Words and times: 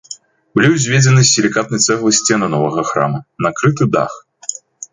Былі 0.59 0.69
ўзведзены 0.75 1.21
з 1.25 1.27
сілікатнай 1.33 1.83
цэглы 1.87 2.11
сцены 2.21 2.45
новага 2.55 2.81
храма, 2.89 3.23
накрыты 3.47 3.91
дах. 3.97 4.21